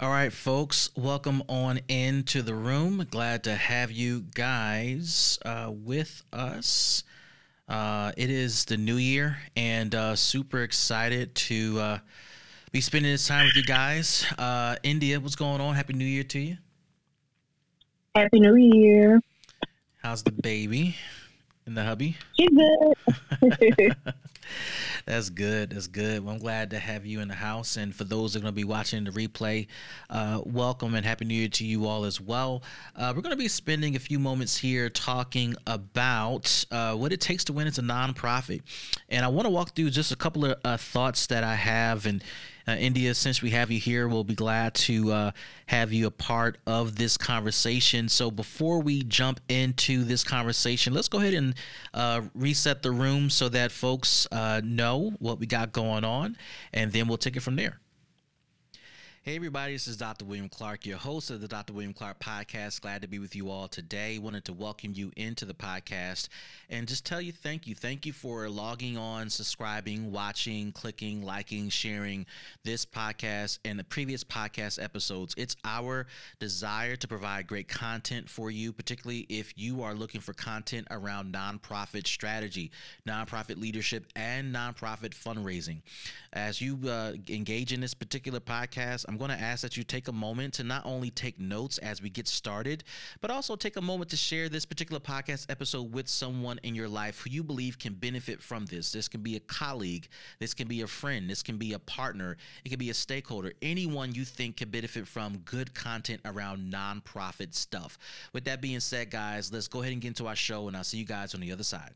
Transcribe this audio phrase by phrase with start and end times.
[0.00, 3.06] All right, folks, welcome on into the room.
[3.10, 7.04] Glad to have you guys uh, with us.
[7.68, 11.98] Uh, it is the new year, and uh, super excited to uh,
[12.72, 14.24] be spending this time with you guys.
[14.38, 15.74] Uh, India, what's going on?
[15.74, 16.56] Happy New Year to you.
[18.14, 19.20] Happy New Year.
[20.02, 20.96] How's the baby
[21.66, 22.16] and the hubby?
[22.38, 23.96] She's good.
[25.06, 25.70] That's good.
[25.70, 26.24] That's good.
[26.24, 27.76] Well, I'm glad to have you in the house.
[27.76, 29.66] And for those that are going to be watching the replay,
[30.08, 32.62] uh, welcome and happy new year to you all as well.
[32.96, 37.20] Uh, we're going to be spending a few moments here talking about uh, what it
[37.20, 38.62] takes to win as a nonprofit.
[39.08, 42.06] And I want to walk through just a couple of uh, thoughts that I have
[42.06, 42.22] and
[42.66, 45.30] uh, India, since we have you here, we'll be glad to uh,
[45.66, 48.08] have you a part of this conversation.
[48.08, 51.54] So before we jump into this conversation, let's go ahead and
[51.94, 56.36] uh, reset the room so that folks uh, know what we got going on,
[56.72, 57.80] and then we'll take it from there.
[59.22, 60.24] Hey, everybody, this is Dr.
[60.24, 61.74] William Clark, your host of the Dr.
[61.74, 62.80] William Clark podcast.
[62.80, 64.16] Glad to be with you all today.
[64.16, 66.30] Wanted to welcome you into the podcast
[66.70, 67.74] and just tell you thank you.
[67.74, 72.24] Thank you for logging on, subscribing, watching, clicking, liking, sharing
[72.64, 75.34] this podcast and the previous podcast episodes.
[75.36, 76.06] It's our
[76.38, 81.34] desire to provide great content for you, particularly if you are looking for content around
[81.34, 82.70] nonprofit strategy,
[83.06, 85.82] nonprofit leadership, and nonprofit fundraising.
[86.32, 90.06] As you uh, engage in this particular podcast, I'm going to ask that you take
[90.06, 92.84] a moment to not only take notes as we get started,
[93.20, 96.88] but also take a moment to share this particular podcast episode with someone in your
[96.88, 98.92] life who you believe can benefit from this.
[98.92, 100.06] This can be a colleague,
[100.38, 103.52] this can be a friend, this can be a partner, it can be a stakeholder,
[103.62, 107.98] anyone you think can benefit from good content around nonprofit stuff.
[108.32, 110.84] With that being said, guys, let's go ahead and get into our show, and I'll
[110.84, 111.94] see you guys on the other side.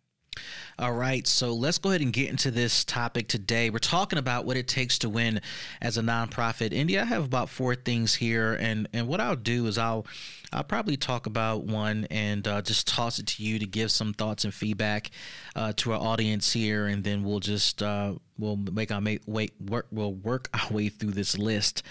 [0.79, 3.71] All right, so let's go ahead and get into this topic today.
[3.71, 5.41] We're talking about what it takes to win
[5.81, 6.73] as a nonprofit.
[6.73, 10.05] India, I have about four things here, and and what I'll do is I'll
[10.53, 14.15] I'll probably talk about one and uh, just toss it to you to give some
[14.15, 15.11] thoughts and feedback
[15.55, 19.53] uh, to our audience here, and then we'll just uh, we'll make our make wait
[19.61, 21.85] work we'll work our way through this list.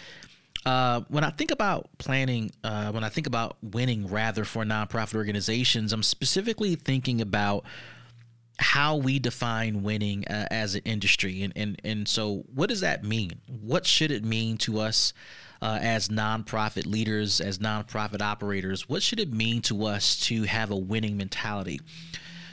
[0.66, 5.16] Uh, when I think about planning, uh, when I think about winning rather for nonprofit
[5.16, 7.66] organizations, I'm specifically thinking about
[8.60, 11.42] how we define winning uh, as an industry.
[11.42, 13.42] And, and and so what does that mean?
[13.48, 15.14] What should it mean to us
[15.62, 18.88] uh, as nonprofit leaders as nonprofit operators?
[18.88, 21.80] What should it mean to us to have a winning mentality?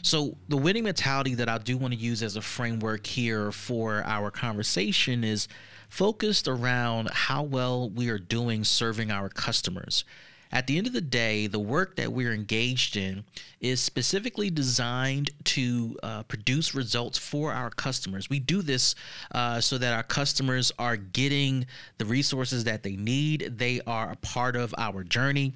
[0.02, 4.02] So the winning mentality that i do want to use as a framework here for
[4.06, 5.46] our conversation is
[5.90, 10.04] focused around how well we are doing serving our customers
[10.52, 13.24] at the end of the day, the work that we're engaged in
[13.60, 18.28] is specifically designed to uh, produce results for our customers.
[18.28, 18.94] We do this
[19.32, 21.66] uh, so that our customers are getting
[21.98, 25.54] the resources that they need, they are a part of our journey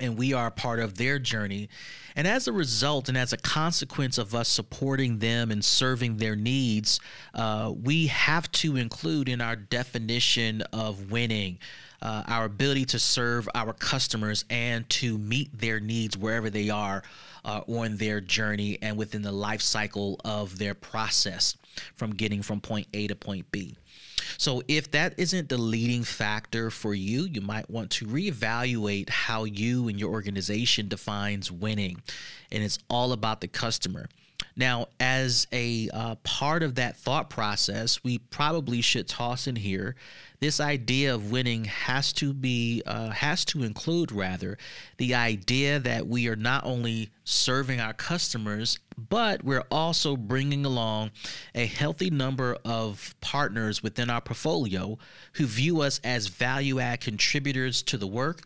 [0.00, 1.68] and we are a part of their journey.
[2.16, 6.36] And as a result, and as a consequence of us supporting them and serving their
[6.36, 7.00] needs,
[7.32, 11.58] uh, we have to include in our definition of winning
[12.04, 17.02] uh, our ability to serve our customers and to meet their needs wherever they are
[17.44, 21.56] uh, on their journey and within the life cycle of their process
[21.96, 23.76] from getting from point A to point B.
[24.38, 29.44] So, if that isn't the leading factor for you, you might want to reevaluate how
[29.44, 32.02] you and your organization defines winning.
[32.50, 34.08] And it's all about the customer.
[34.56, 39.96] Now, as a uh, part of that thought process, we probably should toss in here
[40.40, 44.58] this idea of winning has to be uh, has to include rather
[44.98, 51.10] the idea that we are not only serving our customers but we're also bringing along
[51.54, 54.98] a healthy number of partners within our portfolio
[55.34, 58.42] who view us as value add contributors to the work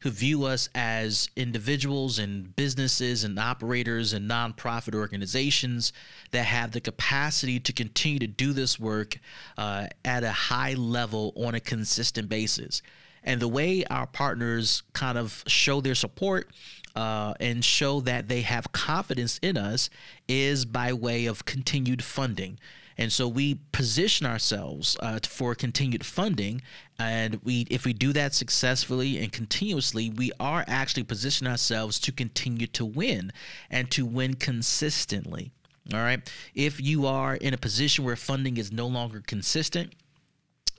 [0.00, 5.92] who view us as individuals and businesses and operators and nonprofit organizations
[6.30, 9.18] that have the capacity to continue to do this work
[9.58, 12.82] uh, at a high level on a consistent basis.
[13.22, 16.50] And the way our partners kind of show their support
[16.96, 19.90] uh, and show that they have confidence in us
[20.26, 22.58] is by way of continued funding.
[22.96, 26.60] And so we position ourselves uh, for continued funding.
[26.98, 32.12] And we, if we do that successfully and continuously, we are actually positioning ourselves to
[32.12, 33.32] continue to win
[33.70, 35.50] and to win consistently.
[35.94, 36.30] All right.
[36.54, 39.94] If you are in a position where funding is no longer consistent,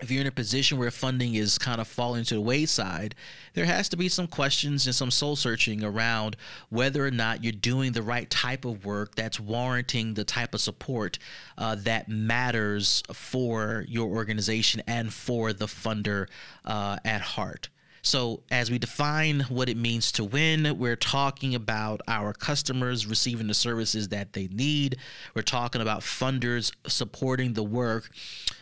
[0.01, 3.15] if you're in a position where funding is kind of falling to the wayside,
[3.53, 6.35] there has to be some questions and some soul searching around
[6.69, 10.61] whether or not you're doing the right type of work that's warranting the type of
[10.61, 11.19] support
[11.57, 16.27] uh, that matters for your organization and for the funder
[16.65, 17.69] uh, at heart.
[18.03, 23.47] So, as we define what it means to win, we're talking about our customers receiving
[23.47, 24.97] the services that they need.
[25.35, 28.09] We're talking about funders supporting the work.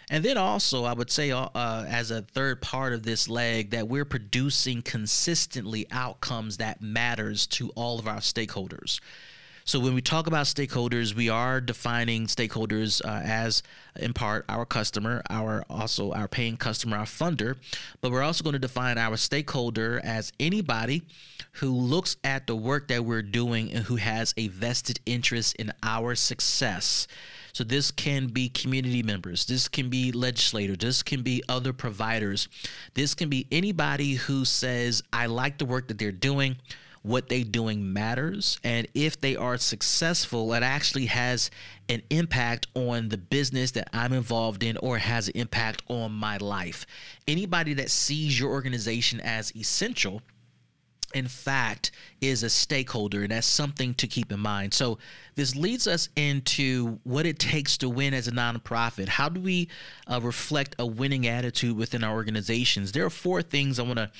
[0.09, 3.87] And then also, I would say, uh, as a third part of this leg, that
[3.87, 8.99] we're producing consistently outcomes that matters to all of our stakeholders.
[9.69, 13.61] So when we talk about stakeholders, we are defining stakeholders uh, as,
[13.95, 17.55] in part, our customer, our also our paying customer, our funder,
[18.01, 21.03] but we're also going to define our stakeholder as anybody
[21.51, 25.71] who looks at the work that we're doing and who has a vested interest in
[25.83, 27.07] our success.
[27.53, 32.47] So this can be community members, this can be legislators, this can be other providers,
[32.95, 36.55] this can be anybody who says, I like the work that they're doing
[37.01, 38.59] what they're doing matters.
[38.63, 41.49] And if they are successful, it actually has
[41.87, 46.37] an impact on the business that I'm involved in or has an impact on my
[46.37, 46.85] life.
[47.27, 50.21] Anybody that sees your organization as essential
[51.13, 51.91] in fact
[52.21, 54.73] is a stakeholder and that's something to keep in mind.
[54.73, 54.97] So
[55.35, 59.07] this leads us into what it takes to win as a nonprofit.
[59.07, 59.69] How do we
[60.07, 62.91] uh, reflect a winning attitude within our organizations?
[62.91, 64.11] There are four things i want to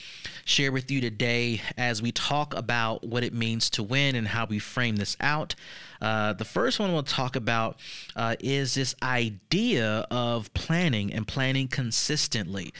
[0.45, 4.45] share with you today as we talk about what it means to win and how
[4.45, 5.55] we frame this out.
[6.01, 7.79] Uh, the first one we'll talk about
[8.15, 12.73] uh, is this idea of planning and planning consistently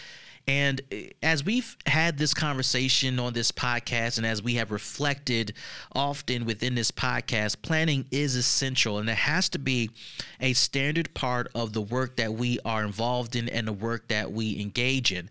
[0.50, 5.54] and eh, as we've had this conversation on this podcast, and as we have reflected
[5.94, 9.92] often within this podcast, planning is essential and it has to be
[10.40, 14.32] a standard part of the work that we are involved in and the work that
[14.32, 15.30] we engage in.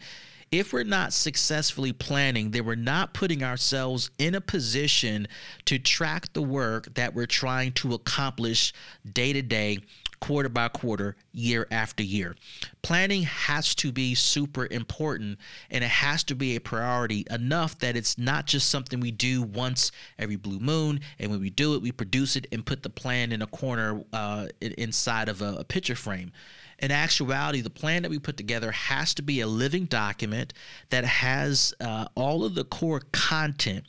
[0.53, 5.27] If we're not successfully planning, then we're not putting ourselves in a position
[5.65, 8.73] to track the work that we're trying to accomplish
[9.13, 9.81] day to day
[10.21, 12.37] quarter by quarter, year after year.
[12.83, 15.39] Planning has to be super important
[15.71, 19.43] and it has to be a priority enough that it's not just something we do
[19.43, 21.01] once every blue moon.
[21.19, 24.03] And when we do it, we produce it and put the plan in a corner
[24.13, 26.33] uh, inside of a, a picture frame
[26.79, 30.55] in actuality, the plan that we put together has to be a living document
[30.91, 33.85] that has uh, all of the core content,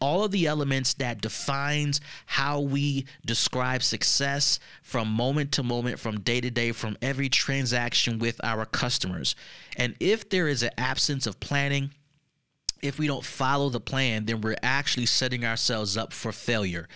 [0.00, 6.20] all of the elements that defines how we describe success from moment to moment, from
[6.20, 9.36] day to day, from every transaction with our customers.
[9.76, 11.90] And if there is an absence of planning,
[12.82, 16.88] if we don't follow the plan, then we're actually setting ourselves up for failure.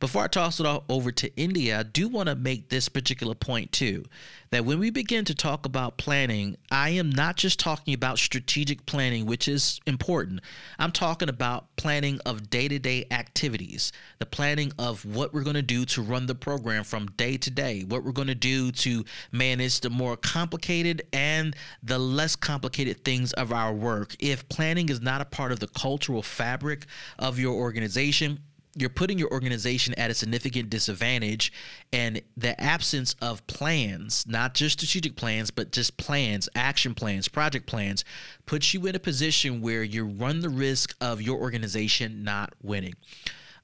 [0.00, 3.72] Before I toss it over to India, I do want to make this particular point
[3.72, 4.04] too
[4.50, 8.86] that when we begin to talk about planning, I am not just talking about strategic
[8.86, 10.40] planning, which is important.
[10.78, 15.54] I'm talking about planning of day to day activities, the planning of what we're going
[15.54, 18.70] to do to run the program from day to day, what we're going to do
[18.72, 24.14] to manage the more complicated and the less complicated things of our work.
[24.20, 26.86] If planning is not a part of the cultural fabric
[27.18, 28.40] of your organization,
[28.76, 31.52] you're putting your organization at a significant disadvantage
[31.92, 37.66] and the absence of plans not just strategic plans but just plans action plans project
[37.66, 38.04] plans
[38.46, 42.94] puts you in a position where you run the risk of your organization not winning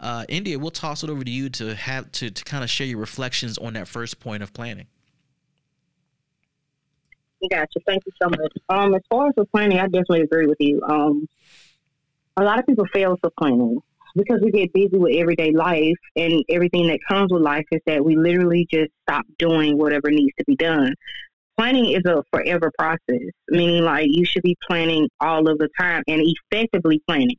[0.01, 2.87] uh, india we'll toss it over to you to have to, to kind of share
[2.87, 4.87] your reflections on that first point of planning
[7.51, 7.81] Gotcha.
[7.87, 8.53] Thank you so much.
[8.69, 10.83] Um, as far as the planning, I definitely agree with you.
[10.83, 11.27] Um,
[12.37, 13.81] a lot of people fail for planning
[14.15, 18.05] because we get busy with everyday life and everything that comes with life is that
[18.05, 20.95] we literally just stop doing whatever needs to be done.
[21.57, 26.03] Planning is a forever process, meaning like you should be planning all of the time
[26.09, 27.37] and effectively planning.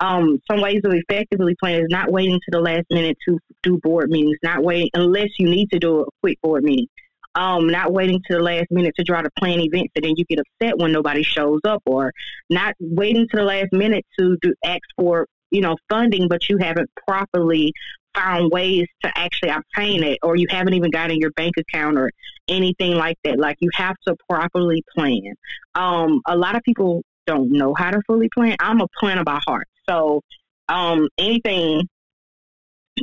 [0.00, 3.78] Um, some ways of effectively planning is not waiting to the last minute to do
[3.82, 6.86] board meetings, not waiting unless you need to do a quick board meeting.
[7.34, 10.24] Um, not waiting to the last minute to try to plan events and then you
[10.24, 12.12] get upset when nobody shows up or
[12.50, 16.58] not waiting to the last minute to do ask for you know, funding, but you
[16.58, 17.72] haven't properly
[18.14, 22.10] found ways to actually obtain it, or you haven't even gotten your bank account or
[22.48, 23.38] anything like that.
[23.38, 25.34] Like you have to properly plan.
[25.74, 28.56] Um, a lot of people don't know how to fully plan.
[28.60, 30.22] I'm a planner by heart, so
[30.68, 31.88] um, anything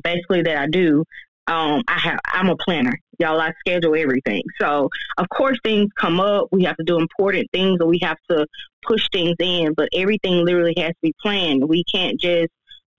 [0.04, 1.04] basically that I do,
[1.48, 2.98] um, I have I'm a planner.
[3.20, 4.42] Y'all, I schedule everything.
[4.60, 6.48] So of course things come up.
[6.52, 8.46] We have to do important things, or we have to
[8.86, 9.74] push things in.
[9.76, 11.68] But everything literally has to be planned.
[11.68, 12.50] We can't just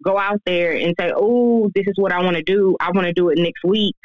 [0.05, 2.77] go out there and say, "Oh, this is what I want to do.
[2.81, 3.97] I want to do it next week,"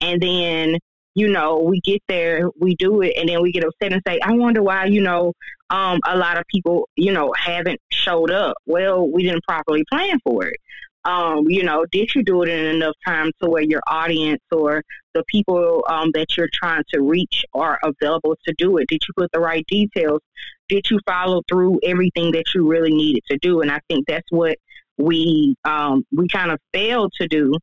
[0.00, 0.78] and then
[1.16, 4.20] you know, we get there, we do it, and then we get upset and say,
[4.22, 5.32] I wonder why, you know,
[5.70, 8.58] um, a lot of people, you know, haven't showed up.
[8.66, 10.56] Well, we didn't properly plan for it.
[11.06, 14.82] Um, you know, did you do it in enough time to where your audience or
[15.14, 18.88] the people um, that you're trying to reach are available to do it?
[18.88, 20.20] Did you put the right details?
[20.68, 23.60] Did you follow through everything that you really needed to do?
[23.60, 24.58] And I think that's what
[24.98, 27.54] we um, we kind of failed to do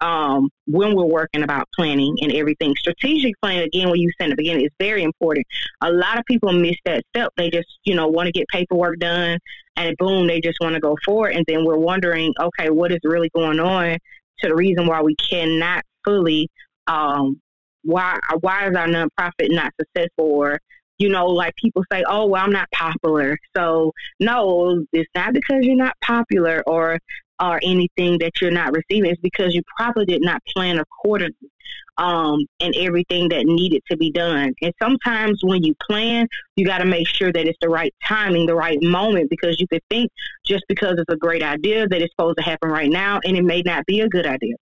[0.00, 2.74] um, when we're working about planning and everything.
[2.78, 5.46] Strategic planning, again, what you said in the beginning, is very important.
[5.82, 7.32] A lot of people miss that step.
[7.36, 9.38] They just, you know, want to get paperwork done
[9.76, 11.34] and boom, they just want to go forward.
[11.34, 13.98] And then we're wondering, okay, what is really going on
[14.40, 16.48] to the reason why we cannot fully,
[16.86, 17.40] um,
[17.82, 20.58] why, why is our nonprofit not successful or
[20.98, 23.38] you know, like people say, oh, well, I'm not popular.
[23.56, 26.98] So, no, it's not because you're not popular or
[27.40, 29.10] or anything that you're not receiving.
[29.10, 31.50] is because you probably did not plan accordingly
[31.98, 34.54] um, and everything that needed to be done.
[34.62, 38.46] And sometimes when you plan, you got to make sure that it's the right timing,
[38.46, 40.10] the right moment, because you could think
[40.44, 43.44] just because it's a great idea that it's supposed to happen right now, and it
[43.44, 44.54] may not be a good idea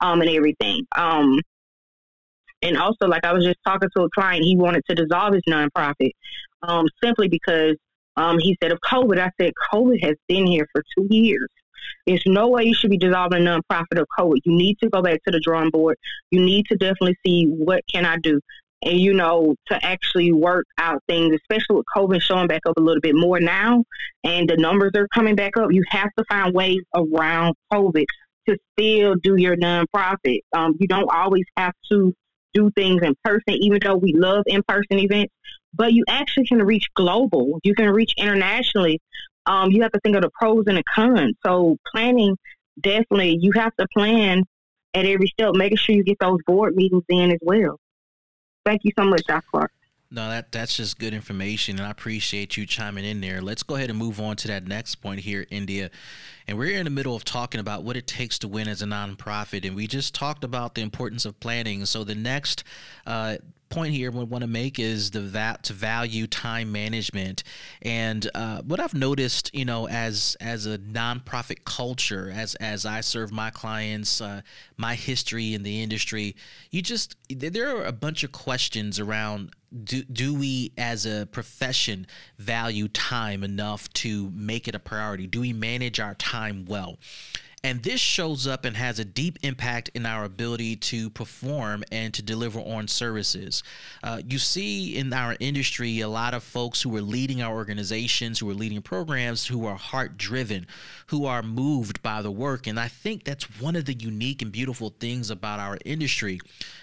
[0.00, 0.86] um, and everything.
[0.96, 1.40] Um,
[2.62, 5.42] and also, like I was just talking to a client, he wanted to dissolve his
[5.48, 6.12] nonprofit
[6.62, 7.76] um, simply because
[8.16, 9.18] um, he said of COVID.
[9.18, 11.48] I said COVID has been here for two years.
[12.06, 14.38] There's no way you should be dissolving a nonprofit of COVID.
[14.44, 15.96] You need to go back to the drawing board.
[16.30, 18.40] You need to definitely see what can I do,
[18.82, 22.80] and you know to actually work out things, especially with COVID showing back up a
[22.80, 23.84] little bit more now,
[24.22, 25.72] and the numbers are coming back up.
[25.72, 28.06] You have to find ways around COVID
[28.48, 30.40] to still do your nonprofit.
[30.52, 32.14] Um, you don't always have to
[32.52, 35.32] do things in person, even though we love in person events.
[35.72, 37.58] But you actually can reach global.
[37.64, 39.00] You can reach internationally.
[39.46, 41.36] Um, you have to think of the pros and the cons.
[41.44, 42.36] So planning,
[42.80, 44.42] definitely, you have to plan
[44.94, 47.78] at every step, making sure you get those board meetings in as well.
[48.64, 49.44] Thank you so much, Dr.
[49.50, 49.72] Clark.
[50.10, 53.40] No, that that's just good information, and I appreciate you chiming in there.
[53.40, 55.90] Let's go ahead and move on to that next point here, India.
[56.46, 58.84] And we're in the middle of talking about what it takes to win as a
[58.84, 61.84] nonprofit, and we just talked about the importance of planning.
[61.84, 62.62] So the next
[63.06, 63.38] uh,
[63.74, 67.42] point here we want to make is the that to value time management.
[67.82, 73.00] And uh, what I've noticed you know as as a nonprofit culture as as I
[73.00, 74.42] serve my clients uh,
[74.76, 76.36] my history in the industry
[76.70, 79.50] you just there are a bunch of questions around
[79.82, 82.06] do, do we as a profession
[82.38, 85.26] value time enough to make it a priority?
[85.26, 86.98] Do we manage our time well
[87.64, 92.12] and this shows up and has a deep impact in our ability to perform and
[92.12, 93.62] to deliver on services.
[94.02, 98.38] Uh, you see in our industry a lot of folks who are leading our organizations,
[98.38, 100.66] who are leading programs, who are heart driven,
[101.06, 102.66] who are moved by the work.
[102.66, 106.40] And I think that's one of the unique and beautiful things about our industry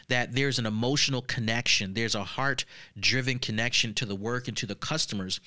[0.07, 2.65] that there's an emotional connection, there's a heart
[2.99, 5.39] driven connection to the work and to the customers.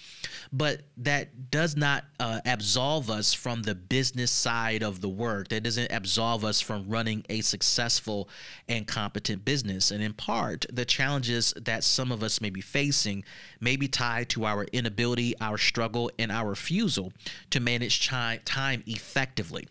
[0.53, 5.24] But that does not uh, absolve us from the business side of the work.
[5.49, 8.29] That doesn't absolve us from running a successful
[8.69, 9.91] and competent business.
[9.91, 13.25] And in part, the challenges that some of us may be facing
[13.61, 17.13] may be tied to our inability, our struggle, and our refusal
[17.51, 19.67] to manage time effectively.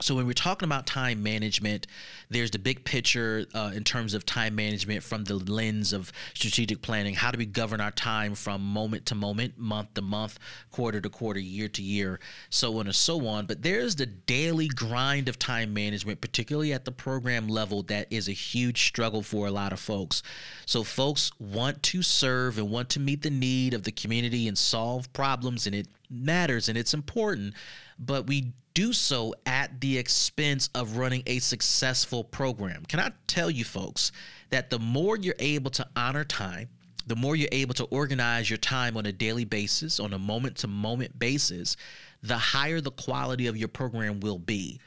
[0.00, 1.88] So when we're talking about time management,
[2.30, 6.82] there's the big picture uh, in terms of time management from the lens of strategic
[6.82, 7.14] planning.
[7.14, 10.38] How do we govern our time from moment to moment, month to month,
[10.70, 13.46] quarter to quarter, year to year, so on and so on.
[13.46, 18.28] But there's the daily grind of time management, particularly at the program level, that is
[18.28, 20.22] a huge struggle for a lot of folks.
[20.64, 24.56] So folks want to serve and want to meet the need of the community and
[24.56, 27.54] solve problems, and it matters and it's important,
[27.98, 32.84] but we do so at the expense of running a successful program.
[32.86, 34.12] Can I tell you, folks,
[34.50, 36.68] that the more you're able to honor time,
[37.04, 40.58] the more you're able to organize your time on a daily basis, on a moment
[40.58, 41.76] to moment basis,
[42.22, 44.78] the higher the quality of your program will be.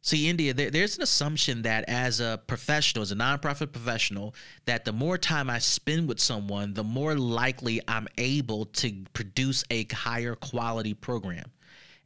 [0.00, 4.86] See, India, there, there's an assumption that as a professional, as a nonprofit professional, that
[4.86, 9.84] the more time I spend with someone, the more likely I'm able to produce a
[9.92, 11.44] higher quality program.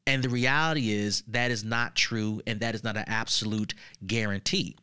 [0.07, 4.77] And the reality is that is not true and that is not an absolute guarantee.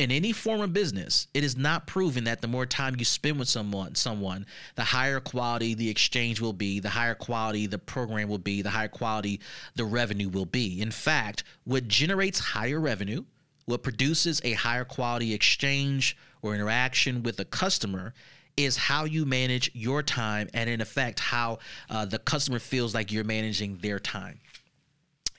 [0.00, 3.38] In any form of business, it is not proven that the more time you spend
[3.38, 8.28] with someone, someone, the higher quality the exchange will be, the higher quality the program
[8.28, 9.40] will be, the higher quality
[9.76, 10.80] the revenue will be.
[10.80, 13.24] In fact, what generates higher revenue,
[13.66, 18.14] what produces a higher quality exchange or interaction with a customer
[18.56, 21.58] is how you manage your time and in effect how
[21.90, 24.40] uh, the customer feels like you're managing their time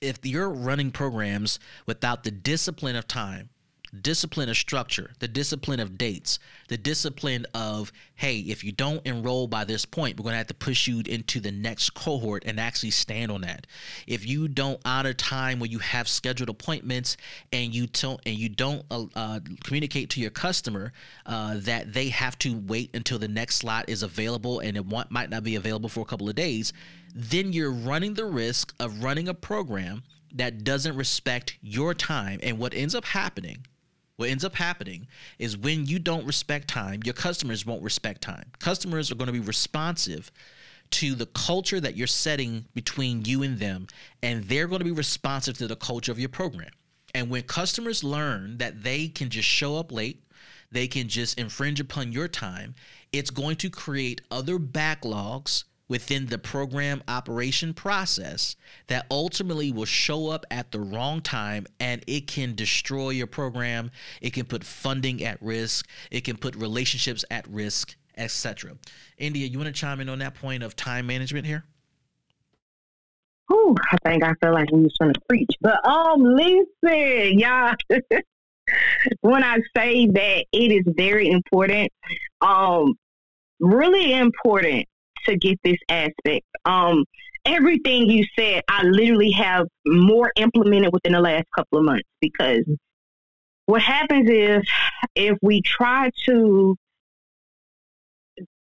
[0.04, 3.50] if you're running programs without the discipline of time,
[4.02, 9.48] discipline of structure, the discipline of dates, the discipline of, hey, if you don't enroll
[9.48, 12.60] by this point, we're going to have to push you into the next cohort and
[12.60, 13.68] actually stand on that.
[14.08, 17.18] If you don't honor time when you have scheduled appointments
[17.52, 20.92] and you don't and you don't uh, uh, communicate to your customer
[21.26, 25.30] uh, that they have to wait until the next slot is available and it might
[25.30, 26.74] not be available for a couple of days,
[27.14, 30.04] then you're running the risk of running a program
[30.34, 32.40] that doesn't respect your time.
[32.42, 33.66] And what ends up happening,
[34.16, 38.52] what ends up happening is when you don't respect time, your customers won't respect time.
[38.60, 40.32] Customers are going to be responsive
[40.92, 43.88] to the culture that you're setting between you and them,
[44.22, 46.70] and they're going to be responsive to the culture of your program.
[47.16, 50.24] And when customers learn that they can just show up late,
[50.72, 52.74] they can just infringe upon your time,
[53.12, 58.56] it's going to create other backlogs within the program operation process
[58.88, 63.92] that ultimately will show up at the wrong time and it can destroy your program.
[64.20, 65.88] It can put funding at risk.
[66.10, 68.74] It can put relationships at risk etc
[69.18, 71.64] india you want to chime in on that point of time management here?
[73.52, 75.50] Ooh, I think I feel like we was trying to preach.
[75.62, 77.76] But um listen, y'all.
[79.22, 81.92] When I say that it is very important,
[82.42, 82.94] um
[83.60, 84.88] really important
[85.28, 86.46] to get this aspect.
[86.66, 87.06] Um,
[87.46, 92.64] everything you said, I literally have more implemented within the last couple of months because
[93.66, 94.64] what happens is
[95.16, 96.76] if we try to,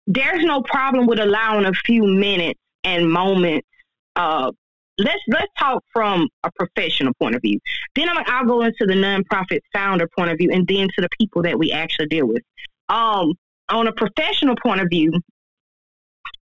[0.07, 3.67] there's no problem with allowing a few minutes and moments.
[4.15, 4.51] Uh,
[4.97, 7.59] let's let's talk from a professional point of view.
[7.95, 11.09] Then i will go into the nonprofit founder point of view, and then to the
[11.19, 12.43] people that we actually deal with.
[12.89, 13.33] Um,
[13.69, 15.13] on a professional point of view,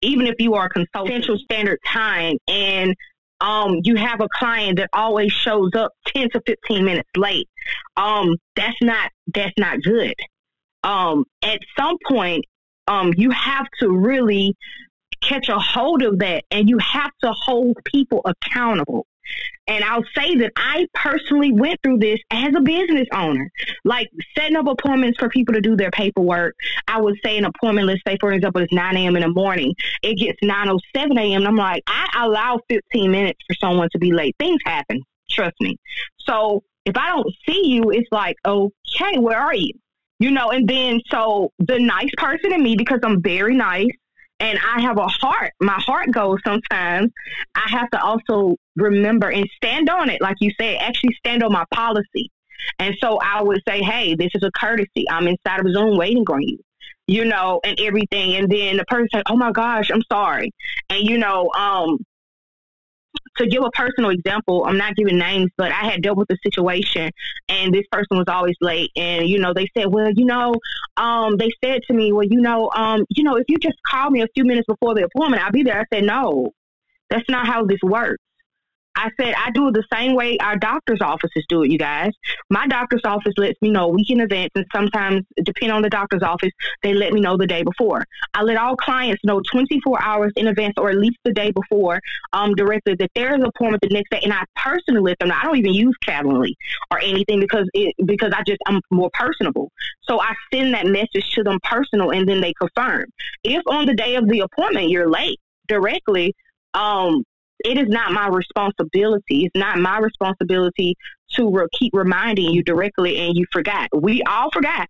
[0.03, 2.95] even if you are a consultant, Central Standard Time, and
[3.41, 7.49] um, you have a client that always shows up 10 to 15 minutes late,
[7.97, 10.15] um, that's not that's not good.
[10.85, 12.45] Um, at some point,
[12.89, 14.55] um, you have to really
[15.21, 19.07] catch a hold of that, and you have to hold people accountable.
[19.69, 23.49] And I'll say that I personally went through this as a business owner,
[23.85, 26.55] like setting up appointments for people to do their paperwork.
[26.89, 29.17] I would say an appointment, let's say, for example, it's 9 a.m.
[29.17, 29.75] in the morning.
[30.03, 31.43] It gets 9.07 a.m.
[31.43, 34.35] And I'm like, I allow 15 minutes for someone to be late.
[34.39, 35.01] Things happen.
[35.31, 35.77] Trust me.
[36.19, 39.73] So if I don't see you, it's like, okay, where are you?
[40.19, 43.91] You know, and then so the nice person in me, because I'm very nice,
[44.43, 45.53] and I have a heart.
[45.61, 47.13] My heart goes sometimes.
[47.55, 51.53] I have to also remember and stand on it, like you said, actually stand on
[51.53, 52.31] my policy.
[52.81, 55.09] And so I would say, hey, this is a courtesy.
[55.09, 56.59] I'm inside of Zoom waiting on you,
[57.07, 58.35] you know, and everything.
[58.35, 60.51] And then the person said, oh my gosh, I'm sorry.
[60.91, 61.99] And, you know, um,
[63.39, 66.37] to give a personal example, I'm not giving names, but I had dealt with a
[66.43, 67.11] situation
[67.49, 68.91] and this person was always late.
[68.97, 70.55] And, you know, they said, well, you know,
[70.97, 74.11] um, they said to me, well, you know, um, you know, if you just call
[74.11, 75.81] me a few minutes before the appointment, I'll be there.
[75.81, 76.53] I said, no,
[77.11, 78.23] that's not how this works.
[78.95, 82.11] I said I do it the same way our doctor's offices do it, you guys.
[82.51, 85.91] My doctor's office lets me know a week in advance, and sometimes, depending on the
[85.91, 86.53] doctor's office,
[86.83, 88.05] they let me know the day before.
[88.35, 92.01] I let all clients know 24 hours in advance, or at least the day before,
[92.33, 95.29] um, directly that there is an appointment the next day, and I personally let them
[95.29, 95.37] know.
[95.41, 96.55] I don't even use Calendly
[96.91, 99.71] or anything because it because I just I'm more personable.
[100.03, 103.07] So I send that message to them personal, and then they confirm.
[103.45, 106.35] If on the day of the appointment you're late directly,
[106.75, 107.25] um,
[107.65, 109.45] it is not my responsibility.
[109.45, 110.97] It's not my responsibility
[111.35, 113.89] to re- keep reminding you directly and you forgot.
[113.95, 114.89] We all forgot.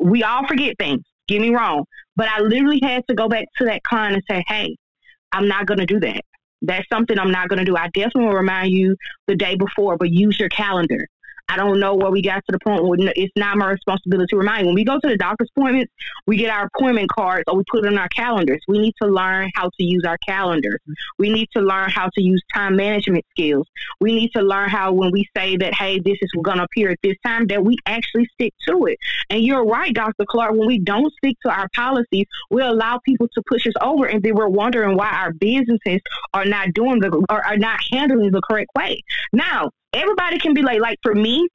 [0.00, 1.02] We all forget things.
[1.28, 1.84] Get me wrong.
[2.16, 4.76] But I literally had to go back to that client and say, hey,
[5.32, 6.22] I'm not going to do that.
[6.62, 7.76] That's something I'm not going to do.
[7.76, 11.06] I definitely will remind you the day before, but use your calendar.
[11.48, 14.36] I don't know where we got to the point where it's not my responsibility to
[14.36, 14.66] remind.
[14.66, 15.92] When we go to the doctor's appointments,
[16.26, 18.62] we get our appointment cards or we put it on our calendars.
[18.66, 20.80] We need to learn how to use our calendars.
[21.18, 23.66] We need to learn how to use time management skills.
[24.00, 26.90] We need to learn how when we say that, hey, this is going to appear
[26.90, 28.98] at this time, that we actually stick to it.
[29.30, 30.24] And you're right, Dr.
[30.26, 34.06] Clark, when we don't stick to our policies, we allow people to push us over
[34.06, 36.00] and then we're wondering why our businesses
[36.32, 39.02] are not doing the or are not handling the correct way.
[39.32, 41.48] Now, everybody can be like like for me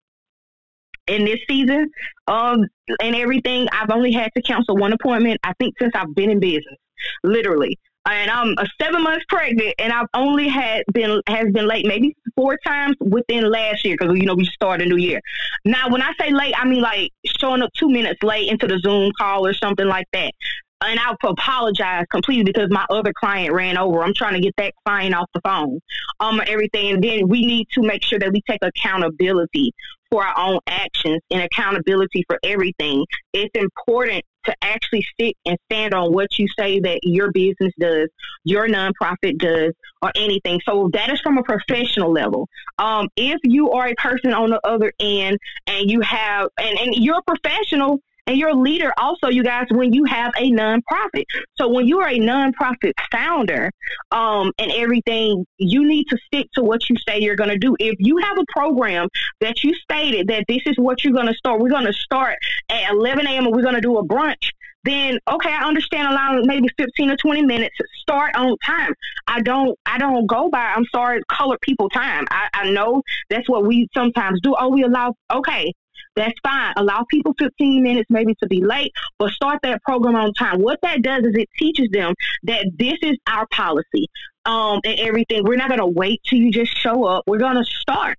[1.07, 1.89] in this season
[2.27, 2.65] um
[3.01, 6.39] and everything i've only had to cancel one appointment i think since i've been in
[6.39, 6.77] business
[7.23, 7.77] literally.
[8.05, 12.15] And i'm a seven months pregnant and i've only had been has been late maybe
[12.35, 15.21] four times within last year because you know we start a new year.
[15.65, 18.79] Now when i say late i mean like showing up two minutes late into the
[18.79, 20.31] zoom call or something like that
[20.81, 24.03] and I apologize completely because my other client ran over.
[24.03, 25.79] I'm trying to get that client off the phone,
[26.19, 26.93] um, everything.
[26.93, 29.73] And then we need to make sure that we take accountability
[30.09, 33.05] for our own actions and accountability for everything.
[33.33, 38.07] It's important to actually stick and stand on what you say that your business does,
[38.43, 40.59] your nonprofit does, or anything.
[40.65, 42.47] So that is from a professional level.
[42.79, 45.37] Um, if you are a person on the other end
[45.67, 49.65] and you have, and, and you're a professional, and you're a leader also, you guys,
[49.71, 51.23] when you have a nonprofit.
[51.55, 53.71] So when you are a nonprofit founder
[54.11, 57.75] um, and everything, you need to stick to what you say you're going to do.
[57.79, 59.07] If you have a program
[59.41, 62.37] that you stated that this is what you're going to start, we're going to start
[62.69, 63.47] at 11 a.m.
[63.47, 64.51] and we're going to do a brunch
[64.85, 67.75] then okay, I understand allowing maybe 15 or 20 minutes.
[67.99, 68.93] Start on time.
[69.27, 72.25] I don't I don't go by I'm sorry, colored people time.
[72.31, 74.55] I, I know that's what we sometimes do.
[74.57, 75.73] Oh, we allow okay,
[76.15, 76.73] that's fine.
[76.75, 80.61] Allow people 15 minutes maybe to be late, but start that program on time.
[80.61, 84.07] What that does is it teaches them that this is our policy
[84.45, 85.43] um, and everything.
[85.43, 87.23] We're not going to wait till you just show up.
[87.27, 88.17] We're going to start.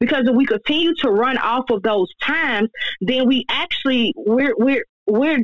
[0.00, 2.68] Because if we continue to run off of those times,
[3.00, 5.42] then we actually we're we're we're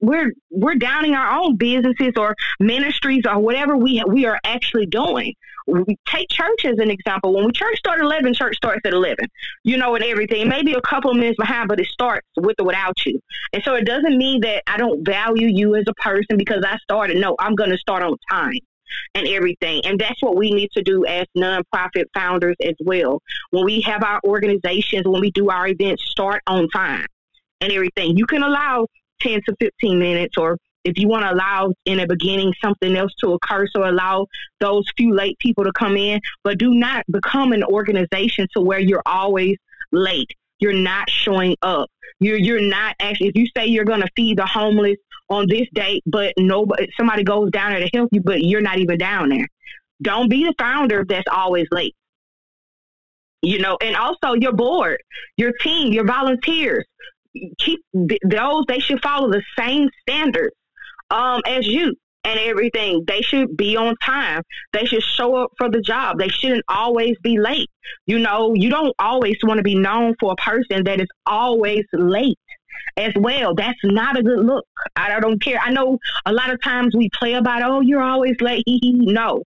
[0.00, 5.34] we're we're downing our own businesses or ministries or whatever we we are actually doing.
[5.66, 7.34] We take church as an example.
[7.34, 9.26] When we church start at eleven, church starts at eleven.
[9.64, 10.48] You know, and everything.
[10.48, 13.20] Maybe a couple of minutes behind, but it starts with or without you.
[13.52, 16.78] And so it doesn't mean that I don't value you as a person because I
[16.78, 17.18] started.
[17.18, 18.60] No, I'm going to start on time
[19.14, 19.82] and everything.
[19.84, 23.20] And that's what we need to do as nonprofit founders as well.
[23.50, 27.06] When we have our organizations, when we do our events, start on time
[27.60, 28.16] and everything.
[28.16, 28.86] You can allow
[29.20, 33.12] 10 to 15 minutes or if you want to allow in the beginning something else
[33.20, 34.26] to occur so allow
[34.60, 36.20] those few late people to come in.
[36.44, 39.56] But do not become an organization to where you're always
[39.92, 40.30] late.
[40.60, 41.90] You're not showing up.
[42.20, 44.96] You're you're not actually if you say you're going to feed the homeless
[45.28, 48.78] on this date but nobody somebody goes down there to help you but you're not
[48.78, 49.46] even down there.
[50.00, 51.94] Don't be the founder that's always late.
[53.42, 55.00] You know and also your board
[55.36, 56.84] your team your volunteers
[57.58, 60.54] keep those they should follow the same standards
[61.10, 63.04] um, as you and everything.
[63.06, 64.42] They should be on time.
[64.72, 66.18] They should show up for the job.
[66.18, 67.70] They shouldn't always be late.
[68.06, 71.84] You know, you don't always want to be known for a person that is always
[71.92, 72.38] late
[72.96, 73.54] as well.
[73.54, 74.66] That's not a good look.
[74.96, 75.58] I don't care.
[75.60, 78.64] I know a lot of times we play about, oh, you're always late.
[78.66, 79.42] no,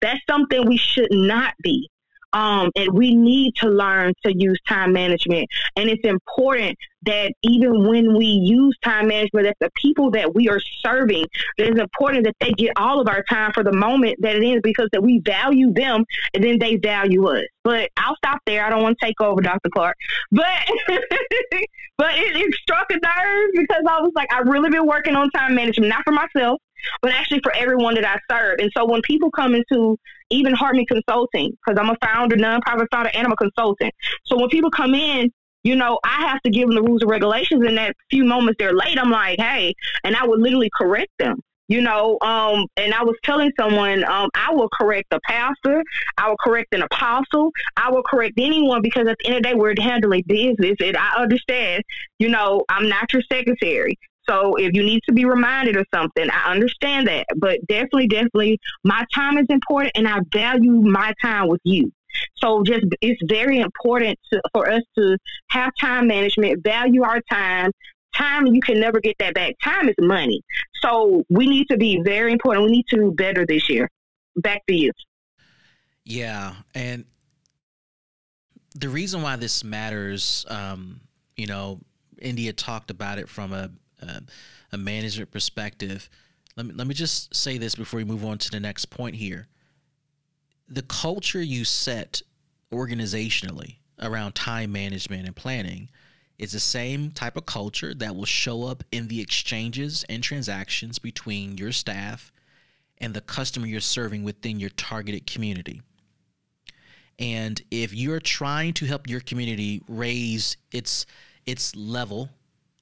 [0.00, 1.88] that's something we should not be.
[2.32, 5.48] Um, and we need to learn to use time management.
[5.76, 10.48] And it's important that even when we use time management, that the people that we
[10.48, 11.24] are serving,
[11.56, 14.44] that it's important that they get all of our time for the moment that it
[14.44, 17.44] is because that we value them and then they value us.
[17.64, 18.64] But I'll stop there.
[18.64, 19.70] I don't want to take over Dr.
[19.72, 19.96] Clark.
[20.30, 20.46] But
[21.98, 25.30] but it, it struck a nerve because I was like, I've really been working on
[25.30, 26.60] time management, not for myself,
[27.02, 28.58] but actually for everyone that I serve.
[28.60, 29.98] And so when people come into
[30.30, 33.92] even Hartman Consulting, because I'm a founder, nonprofit founder, and I'm a consultant.
[34.24, 35.30] So when people come in,
[35.62, 37.64] you know, I have to give them the rules and regulations.
[37.66, 41.40] And that few moments they're late, I'm like, hey, and I would literally correct them.
[41.68, 45.82] You know, um, and I was telling someone, um, I will correct a pastor,
[46.16, 49.48] I will correct an apostle, I will correct anyone because at the end of the
[49.48, 51.82] day, we're handling business, and I understand.
[52.20, 56.28] You know, I'm not your secretary, so if you need to be reminded of something,
[56.30, 57.26] I understand that.
[57.36, 61.92] But definitely, definitely, my time is important and I value my time with you.
[62.36, 67.70] So just it's very important to, for us to have time management, value our time.
[68.14, 69.54] Time you can never get that back.
[69.62, 70.40] Time is money.
[70.76, 72.64] So we need to be very important.
[72.64, 73.90] We need to do better this year.
[74.36, 74.90] Back to you.
[76.04, 77.04] Yeah, and
[78.74, 81.00] the reason why this matters, um,
[81.36, 81.80] you know,
[82.20, 83.70] India talked about it from a
[84.02, 84.20] uh,
[84.72, 86.08] a management perspective,
[86.56, 89.16] let me let me just say this before we move on to the next point
[89.16, 89.46] here.
[90.68, 92.22] The culture you set
[92.72, 95.88] organizationally around time management and planning
[96.38, 100.98] is the same type of culture that will show up in the exchanges and transactions
[100.98, 102.32] between your staff
[102.98, 105.80] and the customer you're serving within your targeted community.
[107.18, 111.06] And if you're trying to help your community raise its
[111.46, 112.28] its level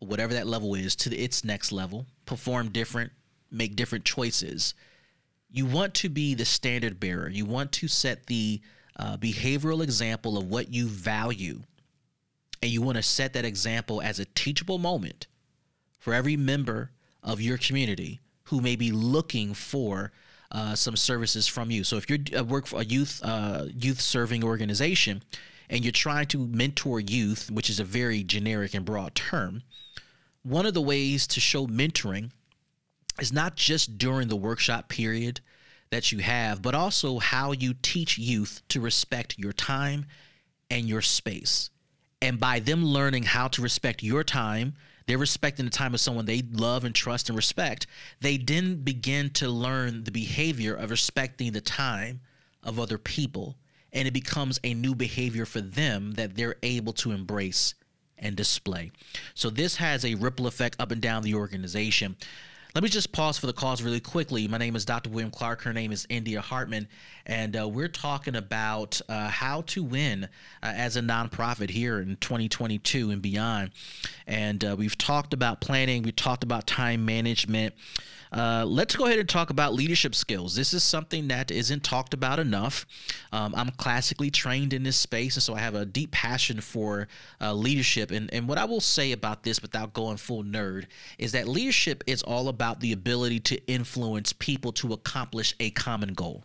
[0.06, 3.12] whatever that level is to its next level, perform different,
[3.50, 4.74] make different choices.
[5.50, 7.28] You want to be the standard bearer.
[7.28, 8.60] You want to set the
[8.96, 11.62] uh, behavioral example of what you value.
[12.62, 15.26] And you want to set that example as a teachable moment
[15.98, 16.90] for every member
[17.22, 20.12] of your community who may be looking for
[20.52, 21.82] uh, some services from you.
[21.82, 25.22] So if you uh, work for a youth uh, youth serving organization
[25.68, 29.62] and you're trying to mentor youth, which is a very generic and broad term,
[30.42, 32.30] one of the ways to show mentoring
[33.20, 35.40] is not just during the workshop period
[35.90, 40.06] that you have, but also how you teach youth to respect your time
[40.70, 41.70] and your space.
[42.20, 44.74] And by them learning how to respect your time,
[45.06, 47.86] they're respecting the time of someone they love and trust and respect.
[48.20, 52.20] They then begin to learn the behavior of respecting the time
[52.62, 53.56] of other people.
[53.94, 57.74] And it becomes a new behavior for them that they're able to embrace
[58.18, 58.90] and display.
[59.34, 62.16] So this has a ripple effect up and down the organization.
[62.74, 64.48] Let me just pause for the calls really quickly.
[64.48, 65.08] My name is Dr.
[65.08, 65.62] William Clark.
[65.62, 66.88] Her name is India Hartman.
[67.24, 70.26] And uh, we're talking about uh, how to win uh,
[70.74, 73.70] as a nonprofit here in 2022 and beyond.
[74.26, 77.74] And uh, we've talked about planning, we talked about time management.
[78.34, 80.56] Uh, let's go ahead and talk about leadership skills.
[80.56, 82.84] This is something that isn't talked about enough.
[83.32, 87.06] Um, I'm classically trained in this space, and so I have a deep passion for
[87.40, 88.10] uh, leadership.
[88.10, 92.02] And, and what I will say about this without going full nerd is that leadership
[92.08, 96.42] is all about the ability to influence people to accomplish a common goal.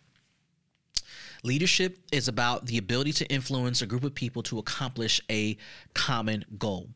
[1.44, 5.58] Leadership is about the ability to influence a group of people to accomplish a
[5.94, 6.90] common goal.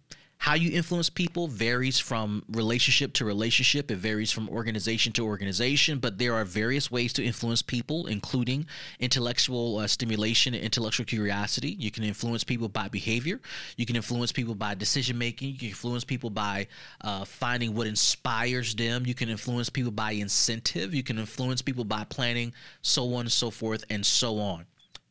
[0.44, 3.90] How you influence people varies from relationship to relationship.
[3.90, 8.66] It varies from organization to organization, but there are various ways to influence people, including
[9.00, 11.78] intellectual uh, stimulation and intellectual curiosity.
[11.80, 13.40] You can influence people by behavior.
[13.78, 15.52] You can influence people by decision making.
[15.52, 16.68] You can influence people by
[17.00, 19.06] uh, finding what inspires them.
[19.06, 20.94] You can influence people by incentive.
[20.94, 22.52] You can influence people by planning,
[22.82, 24.66] so on and so forth, and so on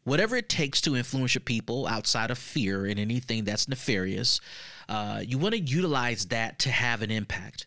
[0.05, 4.41] whatever it takes to influence your people outside of fear and anything that's nefarious,
[4.89, 7.67] uh, you want to utilize that to have an impact.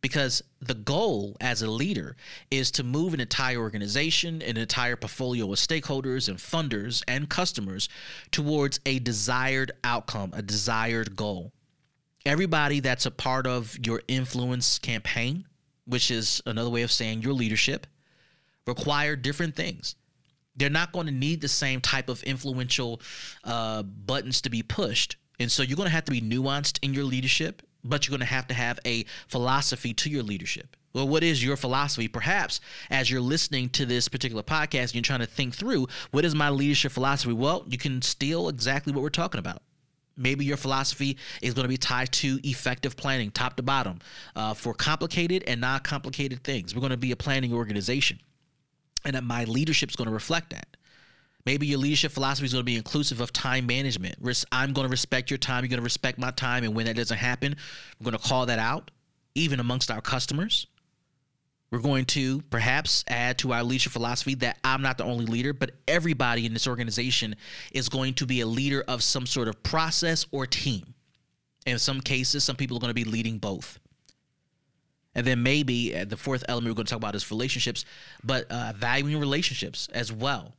[0.00, 2.16] Because the goal as a leader
[2.50, 7.88] is to move an entire organization, an entire portfolio of stakeholders and funders and customers
[8.30, 11.52] towards a desired outcome, a desired goal.
[12.26, 15.46] Everybody that's a part of your influence campaign,
[15.86, 17.86] which is another way of saying your leadership,
[18.66, 19.96] require different things
[20.56, 23.00] they're not going to need the same type of influential
[23.44, 25.16] uh, buttons to be pushed.
[25.40, 28.26] And so you're going to have to be nuanced in your leadership, but you're going
[28.26, 30.76] to have to have a philosophy to your leadership.
[30.92, 32.06] Well, what is your philosophy?
[32.06, 36.36] Perhaps as you're listening to this particular podcast, you're trying to think through what is
[36.36, 37.32] my leadership philosophy?
[37.32, 39.60] Well, you can steal exactly what we're talking about.
[40.16, 43.98] Maybe your philosophy is going to be tied to effective planning, top to bottom,
[44.36, 46.72] uh, for complicated and non complicated things.
[46.72, 48.20] We're going to be a planning organization
[49.04, 50.66] and that my leadership is going to reflect that.
[51.46, 54.16] Maybe your leadership philosophy is going to be inclusive of time management.
[54.50, 55.62] I'm going to respect your time.
[55.62, 56.64] You're going to respect my time.
[56.64, 57.56] And when that doesn't happen,
[58.00, 58.90] we're going to call that out,
[59.34, 60.66] even amongst our customers.
[61.70, 65.52] We're going to perhaps add to our leadership philosophy that I'm not the only leader,
[65.52, 67.36] but everybody in this organization
[67.72, 70.94] is going to be a leader of some sort of process or team.
[71.66, 73.78] In some cases, some people are going to be leading both.
[75.14, 77.84] And then maybe uh, the fourth element we're going to talk about is relationships,
[78.22, 80.54] but uh, valuing relationships as well.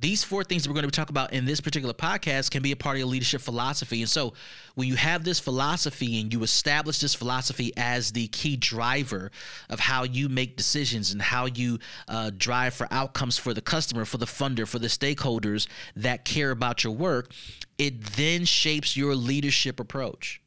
[0.00, 2.72] These four things that we're going to talk about in this particular podcast can be
[2.72, 4.00] a part of your leadership philosophy.
[4.00, 4.32] And so,
[4.74, 9.30] when you have this philosophy and you establish this philosophy as the key driver
[9.68, 14.06] of how you make decisions and how you uh, drive for outcomes for the customer,
[14.06, 17.30] for the funder, for the stakeholders that care about your work,
[17.76, 20.40] it then shapes your leadership approach.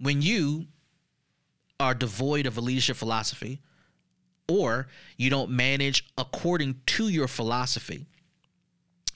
[0.00, 0.66] When you
[1.80, 3.60] are devoid of a leadership philosophy
[4.50, 8.06] or you don't manage according to your philosophy,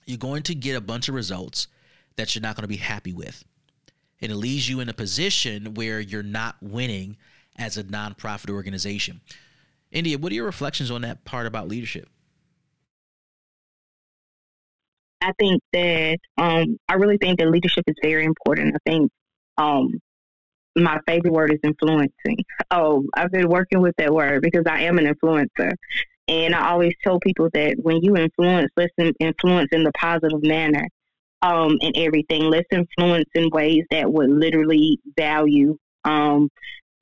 [0.06, 1.66] you're going to get a bunch of results
[2.16, 3.44] that you're not going to be happy with.
[4.20, 7.16] And it leaves you in a position where you're not winning
[7.56, 9.20] as a nonprofit organization.
[9.90, 12.08] India, what are your reflections on that part about leadership?
[15.20, 18.76] I think that um, I really think that leadership is very important.
[18.76, 19.10] I think
[19.58, 20.00] um,
[20.76, 22.44] my favorite word is influencing.
[22.70, 25.72] Oh, I've been working with that word because I am an influencer.
[26.26, 30.88] And I always tell people that when you influence, let's influence in the positive manner
[31.42, 32.44] um, and everything.
[32.44, 36.48] Let's influence in ways that would literally value um,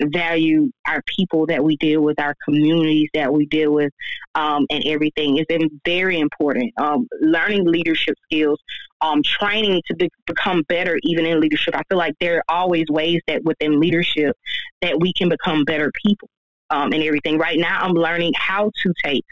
[0.00, 3.92] value our people that we deal with, our communities that we deal with,
[4.34, 5.46] um, and everything is
[5.84, 6.72] very important.
[6.76, 8.58] Um, learning leadership skills,
[9.02, 11.74] um, training to be, become better even in leadership.
[11.76, 14.36] I feel like there are always ways that within leadership
[14.80, 16.28] that we can become better people.
[16.70, 17.36] Um, and everything.
[17.36, 19.26] Right now, I'm learning how to take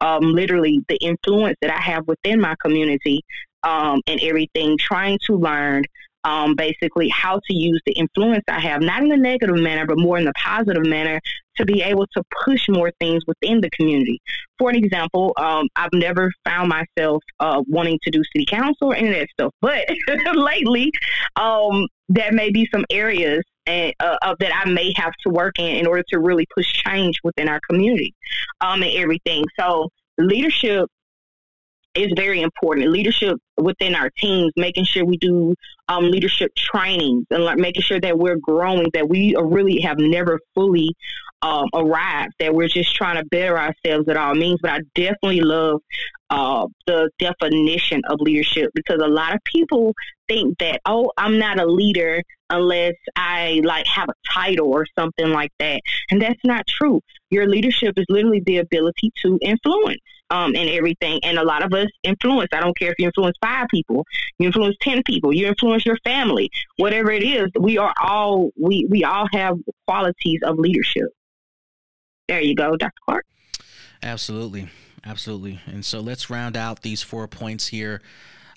[0.00, 3.22] um, literally the influence that I have within my community
[3.62, 5.84] um, and everything, trying to learn
[6.24, 9.98] um, basically how to use the influence I have, not in a negative manner, but
[9.98, 11.20] more in the positive manner
[11.56, 14.20] to be able to push more things within the community.
[14.58, 18.94] For an example, um, I've never found myself uh, wanting to do city council or
[18.94, 19.86] any of that stuff, but
[20.34, 20.92] lately,
[21.36, 25.58] um, there may be some areas and, uh, uh, that I may have to work
[25.58, 28.14] in in order to really push change within our community
[28.60, 29.44] um, and everything.
[29.58, 30.88] So leadership
[31.94, 32.90] is very important.
[32.90, 35.54] Leadership within our teams, making sure we do
[35.88, 40.38] um, leadership trainings and like making sure that we're growing, that we really have never
[40.54, 40.94] fully
[41.42, 44.60] um, arrived, that we're just trying to better ourselves at all means.
[44.62, 45.80] But I definitely love
[46.30, 49.94] uh, the definition of leadership because a lot of people
[50.28, 55.30] think that, oh, I'm not a leader unless I like have a title or something
[55.30, 55.80] like that.
[56.10, 57.00] And that's not true.
[57.30, 61.20] Your leadership is literally the ability to influence um, and everything.
[61.24, 62.50] And a lot of us influence.
[62.52, 64.04] I don't care if you influence five people,
[64.38, 67.48] you influence ten people, you influence your family, whatever it is.
[67.58, 71.06] We are all we we all have qualities of leadership.
[72.28, 72.92] There you go, Dr.
[73.04, 73.26] Clark.
[74.02, 74.68] Absolutely,
[75.04, 75.60] absolutely.
[75.66, 78.00] And so let's round out these four points here.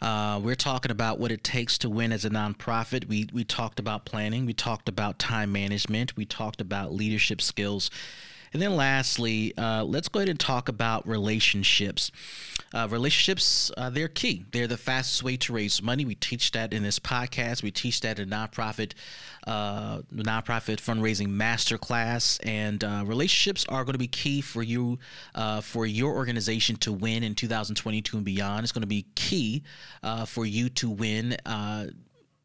[0.02, 3.08] Uh, we're talking about what it takes to win as a nonprofit.
[3.08, 4.46] We we talked about planning.
[4.46, 6.18] We talked about time management.
[6.18, 7.90] We talked about leadership skills.
[8.54, 12.12] And then lastly, uh, let's go ahead and talk about relationships.
[12.72, 14.46] Uh, relationships, uh, they're key.
[14.52, 16.06] They're the fastest way to raise money.
[16.06, 17.64] We teach that in this podcast.
[17.64, 18.94] We teach that in nonprofit,
[19.46, 22.40] uh, nonprofit fundraising masterclass.
[22.44, 25.00] And uh, relationships are going to be key for you,
[25.34, 28.64] uh, for your organization to win in 2022 and beyond.
[28.64, 29.64] It's going to be key
[30.26, 31.38] for you to win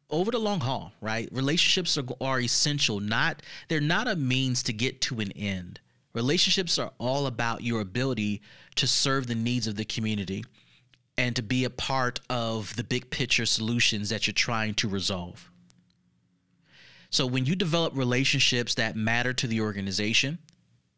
[0.09, 1.29] over the long haul, right?
[1.31, 2.99] Relationships are, are essential.
[2.99, 5.79] Not they're not a means to get to an end.
[6.13, 8.41] Relationships are all about your ability
[8.75, 10.43] to serve the needs of the community
[11.17, 15.51] and to be a part of the big picture solutions that you're trying to resolve.
[17.11, 20.39] So when you develop relationships that matter to the organization,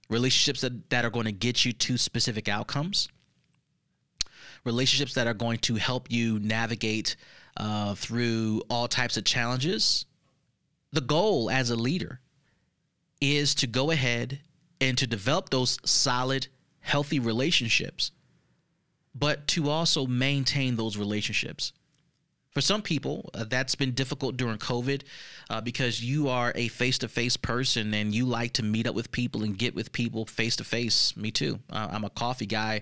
[0.09, 3.09] relationships that, that are going to get you to specific outcomes,
[4.63, 7.15] relationships that are going to help you navigate
[7.57, 10.05] uh, through all types of challenges,
[10.91, 12.19] the goal as a leader
[13.19, 14.39] is to go ahead
[14.81, 16.47] and to develop those solid,
[16.81, 18.11] healthy relationships,
[19.15, 21.71] but to also maintain those relationships.
[22.49, 25.03] For some people, uh, that's been difficult during COVID
[25.49, 28.95] uh, because you are a face to face person and you like to meet up
[28.95, 31.15] with people and get with people face to face.
[31.15, 31.59] Me too.
[31.71, 32.81] Uh, I'm a coffee guy.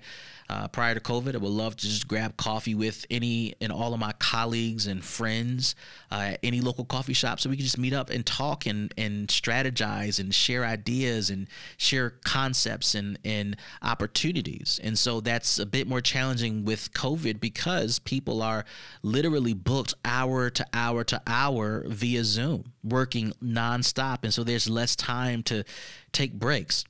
[0.49, 3.93] Uh, prior to COVID, I would love to just grab coffee with any and all
[3.93, 5.75] of my colleagues and friends
[6.12, 8.91] uh, at any local coffee shop so we can just meet up and talk and,
[8.97, 14.79] and strategize and share ideas and share concepts and, and opportunities.
[14.83, 18.65] And so that's a bit more challenging with COVID because people are
[19.03, 24.19] literally booked hour to hour to hour via Zoom, working nonstop.
[24.23, 25.63] And so there's less time to
[26.12, 26.85] take breaks.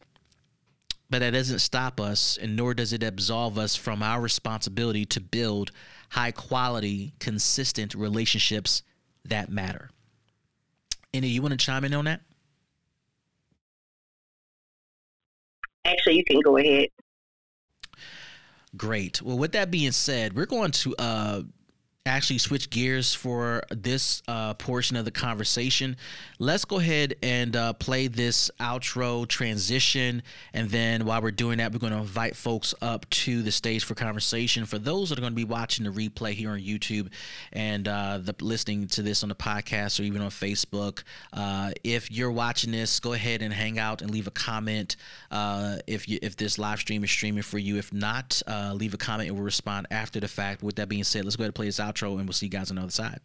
[1.10, 5.20] But that doesn't stop us, and nor does it absolve us from our responsibility to
[5.20, 5.72] build
[6.10, 8.84] high quality, consistent relationships
[9.26, 9.90] that matter.
[11.14, 12.22] Any, you want to chime in on that?
[15.86, 16.90] Actually, you can go ahead.
[18.78, 19.22] Great.
[19.22, 21.42] Well, with that being said, we're going to uh,
[22.06, 25.96] actually switch gears for this uh, portion of the conversation.
[26.40, 30.24] Let's go ahead and uh, play this outro transition.
[30.54, 33.84] And then while we're doing that, we're going to invite folks up to the stage
[33.84, 34.66] for conversation.
[34.66, 37.10] For those that are going to be watching the replay here on YouTube
[37.54, 42.12] and uh, the, listening to this on the podcast or even on Facebook, uh, if
[42.12, 44.96] you're watching this, go ahead and hang out and leave a comment
[45.32, 47.78] uh, if you if this live stream is streaming for you.
[47.78, 50.64] If not, uh, leave a comment and we'll respond after the fact.
[50.64, 52.48] With that being said, let's go ahead and play this outro outro, and we'll see
[52.48, 53.20] you guys on the other side.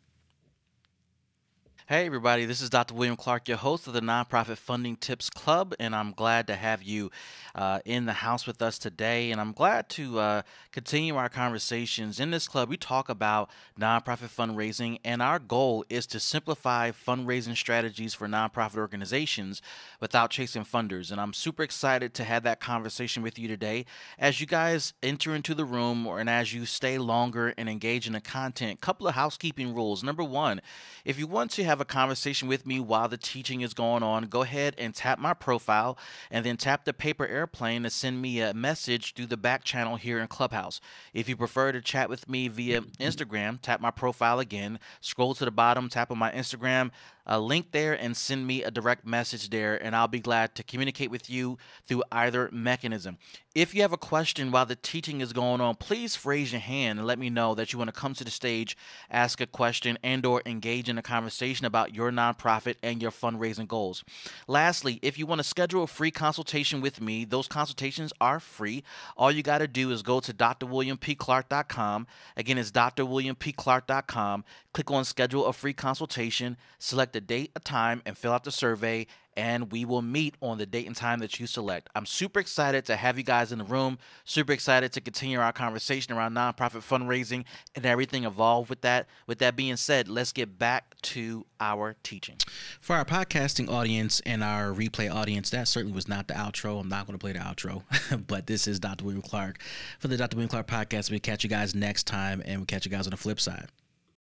[1.87, 2.95] Hey, everybody, this is Dr.
[2.95, 6.83] William Clark, your host of the Nonprofit Funding Tips Club, and I'm glad to have
[6.83, 7.11] you
[7.55, 9.31] uh, in the house with us today.
[9.31, 10.43] And I'm glad to uh,
[10.73, 12.21] continue our conversations.
[12.21, 17.55] In this club, we talk about nonprofit fundraising, and our goal is to simplify fundraising
[17.55, 19.61] strategies for nonprofit organizations
[20.01, 21.13] without chasing funders.
[21.13, 23.85] And I'm super excited to have that conversation with you today.
[24.19, 28.07] As you guys enter into the room, or, and as you stay longer and engage
[28.07, 30.03] in the content, couple of housekeeping rules.
[30.03, 30.63] Number one,
[31.05, 34.05] if you want to have have a conversation with me while the teaching is going
[34.05, 35.99] on, go ahead and tap my profile
[36.31, 39.97] and then tap the paper airplane to send me a message through the back channel
[39.97, 40.81] here in Clubhouse.
[41.13, 45.45] If you prefer to chat with me via Instagram, tap my profile again, scroll to
[45.45, 46.93] the bottom, tap on my Instagram
[47.27, 50.63] a link there and send me a direct message there, and I'll be glad to
[50.63, 53.19] communicate with you through either mechanism.
[53.55, 56.99] If you have a question while the teaching is going on, please raise your hand
[56.99, 58.77] and let me know that you want to come to the stage,
[59.09, 63.69] ask a question, and or engage in a conversation about your nonprofit and your fundraising
[63.69, 64.03] goals.
[64.49, 68.83] Lastly, if you want to schedule a free consultation with me, those consultations are free.
[69.17, 72.07] All you got to do is go to drwilliampclark.com.
[72.37, 74.45] Again, it's drwilliampclark.com.
[74.73, 78.53] Click on schedule a free consultation, select a date, a time, and fill out the
[78.53, 79.07] survey
[79.37, 81.89] and we will meet on the date and time that you select.
[81.95, 85.53] I'm super excited to have you guys in the room, super excited to continue our
[85.53, 87.45] conversation around nonprofit fundraising
[87.75, 89.07] and everything involved with that.
[89.27, 92.37] With that being said, let's get back to our teaching.
[92.81, 96.81] For our podcasting audience and our replay audience, that certainly was not the outro.
[96.81, 97.83] I'm not going to play the outro,
[98.27, 99.05] but this is Dr.
[99.05, 99.61] William Clark
[99.99, 100.37] for the Dr.
[100.37, 101.11] William Clark podcast.
[101.11, 103.69] We'll catch you guys next time and we'll catch you guys on the flip side.